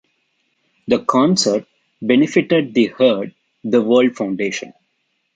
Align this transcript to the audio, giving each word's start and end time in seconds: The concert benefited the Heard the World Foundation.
The 0.87 1.05
concert 1.05 1.67
benefited 2.01 2.73
the 2.73 2.87
Heard 2.87 3.35
the 3.63 3.83
World 3.83 4.15
Foundation. 4.15 4.73